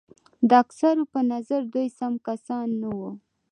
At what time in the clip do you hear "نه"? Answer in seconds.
2.81-2.89